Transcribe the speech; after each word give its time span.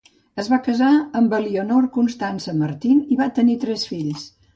Es 0.43 0.47
va 0.51 0.57
casar 0.67 0.87
amb 1.19 1.35
Elinor 1.39 1.87
Constance 1.97 2.55
Martin 2.63 3.05
i 3.17 3.19
van 3.21 3.35
tenir 3.37 3.59
tres 3.67 3.85
fills. 3.91 4.25